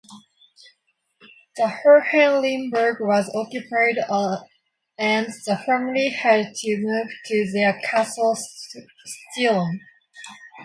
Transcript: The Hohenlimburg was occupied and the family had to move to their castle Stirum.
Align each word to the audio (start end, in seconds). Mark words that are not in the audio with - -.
The 1.57 1.67
Hohenlimburg 1.67 2.95
was 3.01 3.29
occupied 3.35 4.03
and 4.97 5.27
the 5.45 5.57
family 5.63 6.09
had 6.09 6.55
to 6.55 6.77
move 6.81 7.07
to 7.25 7.51
their 7.53 7.79
castle 7.87 8.35
Stirum. 9.37 9.79